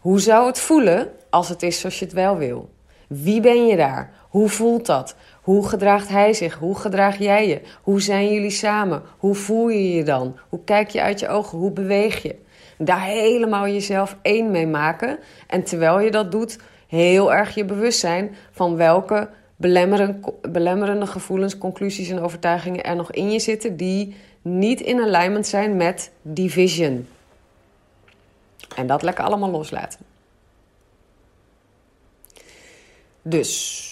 Hoe 0.00 0.20
zou 0.20 0.46
het 0.46 0.58
voelen 0.58 1.10
als 1.30 1.48
het 1.48 1.62
is 1.62 1.80
zoals 1.80 1.98
je 1.98 2.04
het 2.04 2.14
wel 2.14 2.36
wil? 2.36 2.68
Wie 3.08 3.40
ben 3.40 3.66
je 3.66 3.76
daar? 3.76 4.12
Hoe 4.28 4.48
voelt 4.48 4.86
dat? 4.86 5.16
Hoe 5.42 5.68
gedraagt 5.68 6.08
hij 6.08 6.32
zich? 6.32 6.54
Hoe 6.54 6.74
gedraag 6.74 7.18
jij 7.18 7.48
je? 7.48 7.60
Hoe 7.82 8.00
zijn 8.00 8.32
jullie 8.32 8.50
samen? 8.50 9.02
Hoe 9.18 9.34
voel 9.34 9.68
je 9.68 9.92
je 9.92 10.04
dan? 10.04 10.38
Hoe 10.48 10.64
kijk 10.64 10.90
je 10.90 11.02
uit 11.02 11.20
je 11.20 11.28
ogen? 11.28 11.58
Hoe 11.58 11.70
beweeg 11.70 12.22
je? 12.22 12.36
Daar 12.78 13.02
helemaal 13.02 13.66
jezelf 13.66 14.16
één 14.22 14.50
mee 14.50 14.66
maken. 14.66 15.18
En 15.46 15.62
terwijl 15.62 16.00
je 16.00 16.10
dat 16.10 16.32
doet, 16.32 16.58
heel 16.86 17.32
erg 17.32 17.54
je 17.54 17.64
bewust 17.64 17.98
zijn 17.98 18.36
van 18.50 18.76
welke 18.76 19.28
belemmerende 20.42 21.06
gevoelens, 21.06 21.58
conclusies 21.58 22.08
en 22.08 22.20
overtuigingen 22.20 22.84
er 22.84 22.96
nog 22.96 23.12
in 23.12 23.30
je 23.30 23.38
zitten 23.38 23.76
die 23.76 24.16
niet 24.42 24.80
in 24.80 25.00
alignment 25.00 25.46
zijn 25.46 25.76
met 25.76 26.10
die 26.22 26.50
vision. 26.50 27.08
En 28.76 28.86
dat 28.86 29.02
lekker 29.02 29.24
allemaal 29.24 29.50
loslaten. 29.50 29.98
Dus. 33.22 33.84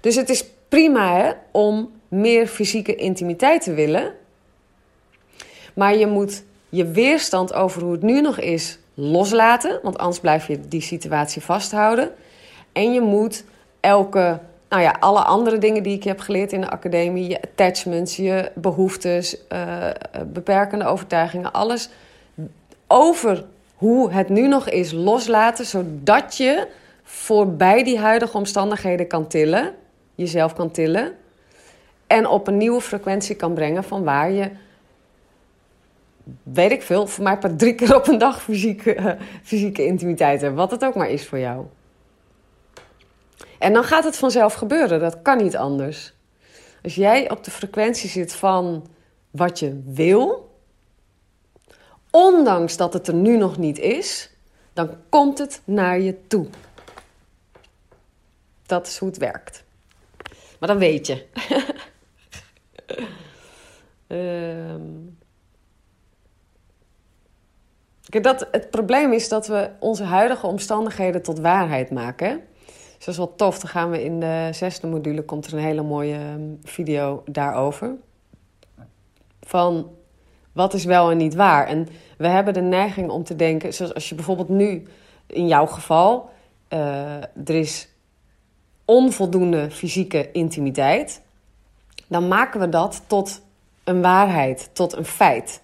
Dus 0.00 0.16
het 0.16 0.28
is 0.28 0.44
prima 0.68 1.42
om 1.50 2.00
meer 2.08 2.46
fysieke 2.46 2.94
intimiteit 2.94 3.62
te 3.62 3.74
willen. 3.74 4.14
Maar 5.74 5.96
je 5.96 6.06
moet 6.06 6.42
je 6.70 6.86
weerstand 6.86 7.54
over 7.54 7.82
hoe 7.82 7.92
het 7.92 8.02
nu 8.02 8.20
nog 8.20 8.40
is 8.40 8.78
loslaten. 8.94 9.80
Want 9.82 9.98
anders 9.98 10.20
blijf 10.20 10.46
je 10.46 10.60
die 10.68 10.80
situatie 10.80 11.42
vasthouden. 11.42 12.10
En 12.72 12.92
je 12.92 13.00
moet 13.00 13.44
elke 13.80 14.38
nou 14.68 14.82
ja, 14.82 14.96
alle 15.00 15.20
andere 15.20 15.58
dingen 15.58 15.82
die 15.82 15.96
ik 15.96 16.04
heb 16.04 16.20
geleerd 16.20 16.52
in 16.52 16.60
de 16.60 16.70
academie, 16.70 17.28
je 17.28 17.42
attachments, 17.42 18.16
je 18.16 18.50
behoeftes, 18.54 19.36
uh, 19.52 19.86
beperkende 20.26 20.84
overtuigingen, 20.84 21.52
alles 21.52 21.88
over 22.86 23.44
hoe 23.74 24.12
het 24.12 24.28
nu 24.28 24.48
nog 24.48 24.68
is 24.68 24.92
loslaten, 24.92 25.66
zodat 25.66 26.36
je 26.36 26.66
voorbij 27.02 27.84
die 27.84 27.98
huidige 27.98 28.36
omstandigheden 28.36 29.06
kan 29.06 29.26
tillen, 29.26 29.74
jezelf 30.14 30.54
kan 30.54 30.70
tillen 30.70 31.12
en 32.06 32.26
op 32.26 32.46
een 32.46 32.56
nieuwe 32.56 32.80
frequentie 32.80 33.36
kan 33.36 33.54
brengen 33.54 33.84
van 33.84 34.04
waar 34.04 34.30
je, 34.30 34.50
weet 36.42 36.70
ik 36.70 36.82
veel, 36.82 37.06
voor 37.06 37.24
mij 37.24 37.38
per 37.38 37.56
drie 37.56 37.74
keer 37.74 37.96
op 37.96 38.08
een 38.08 38.18
dag 38.18 38.42
fysieke, 38.42 38.96
uh, 38.96 39.12
fysieke 39.42 39.84
intimiteit 39.84 40.40
hebt, 40.40 40.56
wat 40.56 40.70
het 40.70 40.84
ook 40.84 40.94
maar 40.94 41.10
is 41.10 41.26
voor 41.26 41.38
jou. 41.38 41.66
En 43.58 43.72
dan 43.72 43.84
gaat 43.84 44.04
het 44.04 44.16
vanzelf 44.16 44.54
gebeuren, 44.54 45.00
dat 45.00 45.22
kan 45.22 45.36
niet 45.36 45.56
anders. 45.56 46.12
Als 46.82 46.94
jij 46.94 47.30
op 47.30 47.44
de 47.44 47.50
frequentie 47.50 48.08
zit 48.08 48.34
van 48.34 48.86
wat 49.30 49.58
je 49.58 49.82
wil, 49.84 50.54
ondanks 52.10 52.76
dat 52.76 52.92
het 52.92 53.08
er 53.08 53.14
nu 53.14 53.36
nog 53.36 53.58
niet 53.58 53.78
is, 53.78 54.30
dan 54.72 54.90
komt 55.08 55.38
het 55.38 55.62
naar 55.64 56.00
je 56.00 56.26
toe. 56.26 56.46
Dat 58.66 58.86
is 58.86 58.98
hoe 58.98 59.08
het 59.08 59.18
werkt. 59.18 59.64
Maar 60.58 60.68
dan 60.68 60.78
weet 60.78 61.06
je. 61.06 61.26
um... 64.08 65.18
dat, 68.10 68.48
het 68.50 68.70
probleem 68.70 69.12
is 69.12 69.28
dat 69.28 69.46
we 69.46 69.70
onze 69.78 70.04
huidige 70.04 70.46
omstandigheden 70.46 71.22
tot 71.22 71.38
waarheid 71.38 71.90
maken. 71.90 72.40
Dus 72.96 73.04
dat 73.04 73.08
is 73.08 73.16
wel 73.16 73.34
tof. 73.34 73.58
Dan 73.58 73.70
gaan 73.70 73.90
we 73.90 74.04
in 74.04 74.20
de 74.20 74.48
zesde 74.52 74.86
module, 74.86 75.22
komt 75.22 75.46
er 75.46 75.52
een 75.52 75.64
hele 75.64 75.82
mooie 75.82 76.14
ehm, 76.14 76.42
video 76.62 77.22
daarover. 77.26 77.94
Van 79.42 79.90
wat 80.52 80.74
is 80.74 80.84
wel 80.84 81.10
en 81.10 81.16
niet 81.16 81.34
waar. 81.34 81.66
En 81.66 81.88
we 82.18 82.28
hebben 82.28 82.54
de 82.54 82.60
neiging 82.60 83.10
om 83.10 83.24
te 83.24 83.36
denken, 83.36 83.74
zoals 83.74 83.94
als 83.94 84.08
je 84.08 84.14
bijvoorbeeld 84.14 84.48
nu, 84.48 84.86
in 85.26 85.46
jouw 85.46 85.66
geval, 85.66 86.30
uh, 86.68 87.14
er 87.22 87.54
is 87.54 87.88
onvoldoende 88.84 89.70
fysieke 89.70 90.30
intimiteit, 90.32 91.22
dan 92.06 92.28
maken 92.28 92.60
we 92.60 92.68
dat 92.68 93.02
tot 93.06 93.42
een 93.84 94.02
waarheid, 94.02 94.70
tot 94.72 94.96
een 94.96 95.04
feit. 95.04 95.62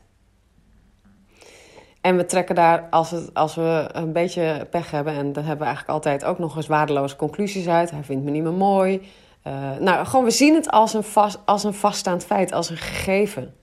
En 2.06 2.16
we 2.16 2.24
trekken 2.24 2.54
daar, 2.54 2.86
als, 2.90 3.10
het, 3.10 3.34
als 3.34 3.54
we 3.54 3.88
een 3.92 4.12
beetje 4.12 4.66
pech 4.70 4.90
hebben, 4.90 5.12
en 5.12 5.32
dat 5.32 5.44
hebben 5.44 5.58
we 5.58 5.64
eigenlijk 5.64 5.94
altijd 5.94 6.24
ook 6.24 6.38
nog 6.38 6.56
eens 6.56 6.66
waardeloze 6.66 7.16
conclusies 7.16 7.68
uit. 7.68 7.90
Hij 7.90 8.02
vindt 8.02 8.24
me 8.24 8.30
niet 8.30 8.42
meer 8.42 8.52
mooi. 8.52 9.00
Uh, 9.46 9.76
nou, 9.80 10.06
gewoon, 10.06 10.24
we 10.24 10.30
zien 10.30 10.54
het 10.54 10.70
als 10.70 10.94
een, 10.94 11.02
vast, 11.02 11.38
als 11.44 11.64
een 11.64 11.74
vaststaand 11.74 12.24
feit, 12.24 12.52
als 12.52 12.70
een 12.70 12.76
gegeven. 12.76 13.54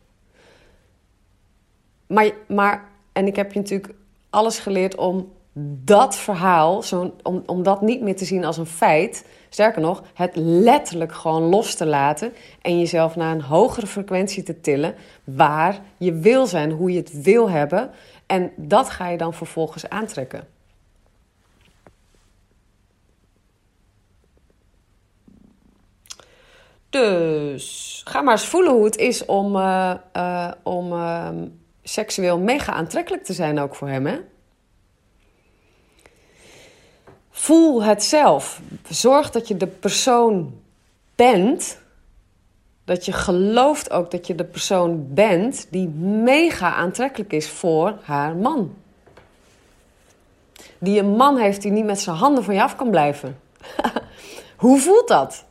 Maar, 2.08 2.32
maar, 2.48 2.90
en 3.14 3.28
ik 3.28 3.36
heb 3.36 3.54
je 3.54 3.60
natuurlijk 3.60 3.94
alles 4.30 4.60
geleerd 4.60 4.96
om 4.96 5.32
dat 5.56 6.16
verhaal, 6.16 6.84
zo, 6.84 7.14
om, 7.24 7.44
om 7.46 7.64
dat 7.64 7.82
niet 7.82 8.02
meer 8.02 8.16
te 8.16 8.26
zien 8.26 8.46
als 8.46 8.58
een 8.58 8.66
feit. 8.66 9.26
Sterker 9.50 9.82
nog, 9.82 10.04
het 10.14 10.36
letterlijk 10.36 11.14
gewoon 11.14 11.42
los 11.42 11.76
te 11.76 11.86
laten 11.86 12.34
en 12.62 12.80
jezelf 12.80 13.16
naar 13.16 13.32
een 13.32 13.42
hogere 13.42 13.88
frequentie 13.88 14.44
te 14.44 14.62
tillen 14.62 14.96
waar 15.24 15.80
je 15.98 16.14
wil 16.14 16.46
zijn, 16.46 16.72
hoe 16.72 16.92
je 16.92 17.00
het 17.00 17.22
wil 17.22 17.50
hebben. 17.50 17.92
En 18.26 18.52
dat 18.56 18.90
ga 18.90 19.10
je 19.10 19.18
dan 19.18 19.34
vervolgens 19.34 19.90
aantrekken. 19.90 20.48
Dus 26.90 28.02
ga 28.06 28.22
maar 28.22 28.34
eens 28.34 28.46
voelen 28.46 28.74
hoe 28.74 28.86
het 28.86 28.98
is 28.98 29.26
om, 29.26 29.56
uh, 29.56 29.94
uh, 30.16 30.52
om 30.64 30.92
uh, 30.92 31.30
seksueel 31.84 32.40
mega 32.40 32.72
aantrekkelijk 32.74 33.24
te 33.24 33.34
zijn 33.34 33.60
ook 33.60 33.76
voor 33.76 33.88
hem. 33.88 34.06
Hè? 34.06 34.20
Voel 37.36 37.84
het 37.84 38.04
zelf. 38.04 38.62
Zorg 38.90 39.32
dat 39.32 39.48
je 39.48 39.58
de 39.58 39.68
persoon 39.68 40.62
bent. 41.16 41.82
Dat 42.86 43.06
je 43.06 43.12
gelooft 43.12 43.92
ook 43.92 44.12
dat 44.12 44.28
je 44.28 44.36
de 44.36 44.44
persoon 44.44 45.14
bent 45.14 45.68
die 45.70 45.88
mega 45.98 46.74
aantrekkelijk 46.74 47.34
is 47.34 47.50
voor 47.50 47.98
haar 48.04 48.36
man. 48.36 48.76
Die 50.78 51.00
een 51.00 51.16
man 51.16 51.38
heeft 51.38 51.62
die 51.62 51.72
niet 51.72 51.86
met 51.86 52.00
zijn 52.00 52.16
handen 52.16 52.44
van 52.44 52.54
je 52.54 52.64
af 52.64 52.76
kan 52.76 52.90
blijven. 52.90 53.40
Hoe 54.56 54.80
voelt 54.80 55.08
dat? 55.08 55.46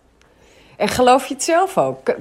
En 0.77 0.89
geloof 0.89 1.27
je 1.27 1.35
het 1.35 1.43
zelf 1.43 1.79
ook? 1.79 2.15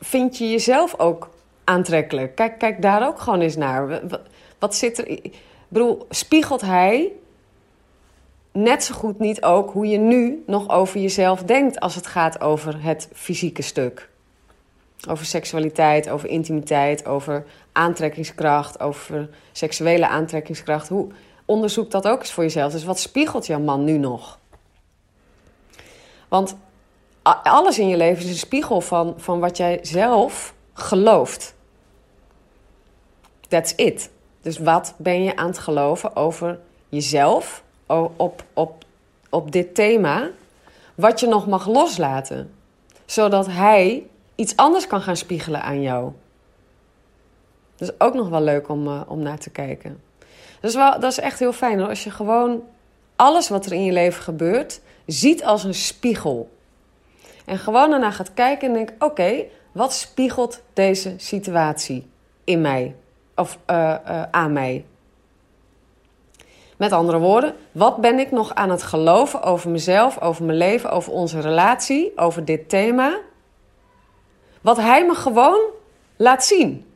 Vind 0.00 0.38
je 0.38 0.50
jezelf 0.50 0.98
ook 0.98 1.30
aantrekkelijk? 1.64 2.34
Kijk, 2.34 2.58
kijk 2.58 2.82
daar 2.82 3.06
ook 3.06 3.20
gewoon 3.20 3.40
eens 3.40 3.56
naar. 3.56 4.00
Wat, 4.58 4.74
zit 4.74 4.98
er. 4.98 5.08
Ik 5.08 5.36
bedoel, 5.68 6.06
spiegelt 6.10 6.60
hij 6.60 7.12
net 8.54 8.84
zo 8.84 8.94
goed 8.94 9.18
niet 9.18 9.42
ook 9.42 9.70
hoe 9.70 9.86
je 9.86 9.98
nu 9.98 10.42
nog 10.46 10.68
over 10.68 11.00
jezelf 11.00 11.42
denkt 11.42 11.80
als 11.80 11.94
het 11.94 12.06
gaat 12.06 12.40
over 12.40 12.82
het 12.82 13.08
fysieke 13.12 13.62
stuk? 13.62 14.08
Over 15.08 15.26
seksualiteit, 15.26 16.10
over 16.10 16.28
intimiteit, 16.28 17.06
over 17.06 17.46
aantrekkingskracht, 17.72 18.80
over 18.80 19.28
seksuele 19.52 20.08
aantrekkingskracht. 20.08 20.88
Hoe, 20.88 21.08
onderzoek 21.44 21.90
dat 21.90 22.08
ook 22.08 22.20
eens 22.20 22.32
voor 22.32 22.42
jezelf. 22.42 22.72
Dus 22.72 22.84
wat 22.84 22.98
spiegelt 22.98 23.46
jouw 23.46 23.60
man 23.60 23.84
nu 23.84 23.98
nog? 23.98 24.38
Want 26.28 26.56
alles 27.42 27.78
in 27.78 27.88
je 27.88 27.96
leven 27.96 28.24
is 28.24 28.30
een 28.30 28.36
spiegel 28.36 28.80
van, 28.80 29.14
van 29.16 29.40
wat 29.40 29.56
jij 29.56 29.78
zelf 29.82 30.54
gelooft. 30.72 31.54
That's 33.48 33.72
it. 33.76 34.10
Dus 34.40 34.58
wat 34.58 34.94
ben 34.96 35.22
je 35.22 35.36
aan 35.36 35.46
het 35.46 35.58
geloven 35.58 36.16
over 36.16 36.60
jezelf 36.88 37.62
op, 37.86 38.44
op, 38.52 38.84
op 39.30 39.52
dit 39.52 39.74
thema? 39.74 40.30
Wat 40.94 41.20
je 41.20 41.26
nog 41.26 41.46
mag 41.46 41.66
loslaten. 41.66 42.54
Zodat 43.04 43.46
hij 43.46 44.06
iets 44.34 44.56
anders 44.56 44.86
kan 44.86 45.00
gaan 45.00 45.16
spiegelen 45.16 45.62
aan 45.62 45.82
jou. 45.82 46.12
Dat 47.76 47.88
is 47.88 47.94
ook 47.98 48.14
nog 48.14 48.28
wel 48.28 48.42
leuk 48.42 48.68
om, 48.68 48.86
uh, 48.86 49.00
om 49.06 49.22
naar 49.22 49.38
te 49.38 49.50
kijken. 49.50 50.00
Dat 50.60 50.70
is, 50.70 50.76
wel, 50.76 51.00
dat 51.00 51.10
is 51.10 51.18
echt 51.18 51.38
heel 51.38 51.52
fijn. 51.52 51.80
Als 51.80 52.04
je 52.04 52.10
gewoon 52.10 52.62
alles 53.16 53.48
wat 53.48 53.66
er 53.66 53.72
in 53.72 53.84
je 53.84 53.92
leven 53.92 54.22
gebeurt 54.22 54.80
ziet 55.06 55.44
als 55.44 55.64
een 55.64 55.74
spiegel. 55.74 56.50
En 57.44 57.58
gewoon 57.58 57.90
daarna 57.90 58.10
gaat 58.10 58.34
kijken 58.34 58.68
en 58.68 58.74
denkt: 58.74 58.92
oké, 58.98 59.44
wat 59.72 59.92
spiegelt 59.92 60.62
deze 60.72 61.14
situatie 61.16 62.10
in 62.44 62.60
mij? 62.60 62.94
Of 63.36 63.58
uh, 63.70 63.94
uh, 64.08 64.22
aan 64.30 64.52
mij? 64.52 64.84
Met 66.76 66.92
andere 66.92 67.18
woorden, 67.18 67.54
wat 67.72 67.96
ben 67.96 68.18
ik 68.18 68.30
nog 68.30 68.54
aan 68.54 68.70
het 68.70 68.82
geloven 68.82 69.42
over 69.42 69.70
mezelf, 69.70 70.20
over 70.20 70.44
mijn 70.44 70.58
leven, 70.58 70.90
over 70.90 71.12
onze 71.12 71.40
relatie, 71.40 72.12
over 72.16 72.44
dit 72.44 72.68
thema? 72.68 73.18
Wat 74.60 74.76
hij 74.76 75.06
me 75.06 75.14
gewoon 75.14 75.60
laat 76.16 76.44
zien. 76.44 76.86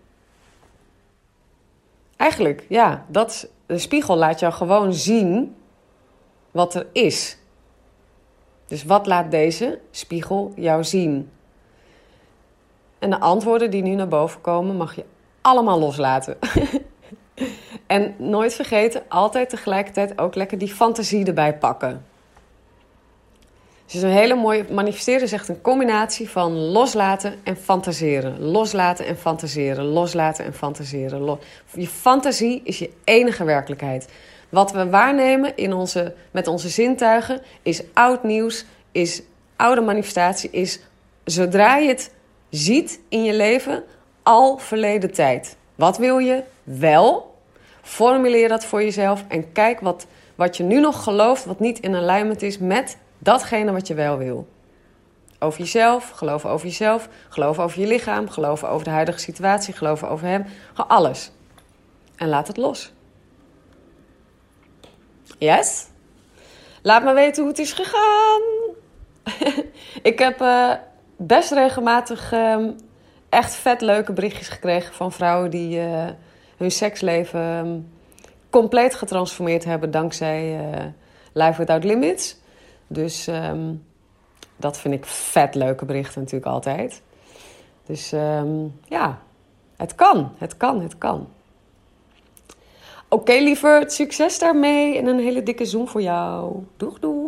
Eigenlijk, 2.17 2.65
ja, 2.69 3.05
dat, 3.09 3.49
de 3.67 3.79
spiegel 3.79 4.17
laat 4.17 4.41
jou 4.41 4.53
gewoon 4.53 4.93
zien 4.95 5.57
wat 6.51 6.75
er 6.75 6.87
is. 6.93 7.39
Dus 8.67 8.85
wat 8.85 9.07
laat 9.07 9.31
deze 9.31 9.81
spiegel 9.91 10.53
jou 10.57 10.85
zien? 10.85 11.31
En 12.99 13.11
de 13.11 13.21
antwoorden 13.21 13.71
die 13.71 13.83
nu 13.83 13.95
naar 13.95 14.09
boven 14.09 14.41
komen, 14.41 14.77
mag 14.77 14.95
je 14.95 15.05
allemaal 15.41 15.79
loslaten. 15.79 16.39
en 17.89 18.15
nooit 18.17 18.55
vergeten, 18.55 19.03
altijd 19.09 19.49
tegelijkertijd 19.49 20.19
ook 20.19 20.35
lekker 20.35 20.59
die 20.59 20.75
fantasie 20.75 21.27
erbij 21.27 21.55
pakken. 21.55 22.05
Dus 23.87 24.03
een 24.03 24.11
hele 24.11 24.35
mooie 24.35 24.65
manifesteren 24.71 25.23
is 25.23 25.33
echt 25.33 25.49
een 25.49 25.61
combinatie 25.61 26.29
van 26.31 26.53
loslaten 26.53 27.35
en 27.43 27.57
fantaseren. 27.57 28.41
Loslaten 28.41 29.07
en 29.07 29.17
fantaseren. 29.17 29.85
Loslaten 29.85 30.45
en 30.45 30.55
fantaseren. 30.55 31.39
Je 31.75 31.87
fantasie 31.87 32.61
is 32.65 32.79
je 32.79 32.91
enige 33.05 33.45
werkelijkheid. 33.45 34.09
Wat 34.49 34.73
we 34.73 34.89
waarnemen 34.89 35.57
in 35.57 35.73
onze, 35.73 36.15
met 36.31 36.47
onze 36.47 36.69
zintuigen 36.69 37.41
is 37.63 37.83
oud 37.93 38.23
nieuws, 38.23 38.65
is 38.93 39.23
oude 39.57 39.81
manifestatie, 39.81 40.51
is 40.51 40.81
zodra 41.25 41.77
je 41.77 41.89
het 41.89 42.11
ziet 42.51 43.01
in 43.09 43.25
je 43.25 43.35
leven, 43.35 43.85
al 44.23 44.59
verleden 44.59 45.13
tijd. 45.13 45.57
Wat 45.75 45.99
wil 45.99 46.19
je 46.19 46.43
wel? 46.63 47.28
Formuleer 47.89 48.49
dat 48.49 48.65
voor 48.65 48.83
jezelf 48.83 49.25
en 49.29 49.53
kijk 49.53 49.81
wat, 49.81 50.07
wat 50.35 50.57
je 50.57 50.63
nu 50.63 50.81
nog 50.81 51.03
gelooft, 51.03 51.45
wat 51.45 51.61
niet 51.61 51.81
in 51.81 51.95
alignment 51.95 52.43
is 52.43 52.59
met 52.59 52.99
datgene 53.19 53.73
wat 53.73 53.87
je 53.87 53.95
wel 53.95 54.19
wil. 54.19 54.49
Over 55.39 55.59
jezelf, 55.59 56.11
geloven 56.11 56.51
over 56.51 56.67
jezelf, 56.67 57.09
geloven 57.29 57.63
over 57.63 57.81
je 57.81 57.87
lichaam, 57.87 58.29
geloven 58.29 58.69
over 58.69 58.85
de 58.85 58.91
huidige 58.91 59.19
situatie, 59.19 59.75
geloven 59.75 60.09
over 60.09 60.27
hem. 60.27 60.45
Alles. 60.75 61.31
En 62.17 62.29
laat 62.29 62.47
het 62.47 62.57
los. 62.57 62.93
Yes? 65.39 65.87
Laat 66.83 67.05
me 67.05 67.13
weten 67.13 67.43
hoe 67.43 67.51
het 67.51 67.61
is 67.61 67.73
gegaan. 67.73 68.43
ik 70.13 70.19
heb 70.19 70.41
uh, 70.41 70.73
best 71.17 71.53
regelmatig 71.53 72.33
um, 72.33 72.77
echt 73.29 73.55
vet 73.55 73.81
leuke 73.81 74.13
berichtjes 74.13 74.49
gekregen 74.49 74.95
van 74.95 75.13
vrouwen 75.13 75.51
die 75.51 75.81
uh, 75.81 76.09
hun 76.59 76.71
seksleven 76.71 77.67
um, 77.67 77.89
compleet 78.51 78.95
getransformeerd 78.95 79.65
hebben 79.65 79.91
dankzij 79.91 80.71
uh, 80.71 80.85
Life 81.33 81.59
Without 81.59 81.85
Limits. 81.85 82.37
Dus 82.87 83.27
um, 83.27 83.85
dat 84.57 84.79
vind 84.79 84.95
ik 84.95 85.05
vet 85.07 85.55
leuke 85.55 85.85
berichten 85.85 86.21
natuurlijk 86.21 86.53
altijd. 86.53 87.03
Dus 87.87 88.11
ja, 88.85 89.19
het 89.77 89.95
kan, 89.95 90.33
het 90.39 90.57
kan, 90.57 90.81
het 90.81 90.99
kan. 90.99 91.29
Oké, 93.11 93.21
okay, 93.23 93.43
lieverd, 93.43 93.93
succes 93.93 94.39
daarmee 94.39 94.99
en 94.99 95.07
een 95.07 95.19
hele 95.19 95.43
dikke 95.43 95.65
zoom 95.65 95.89
voor 95.89 96.03
jou. 96.03 96.65
Doeg, 96.77 96.99
doeg. 96.99 97.28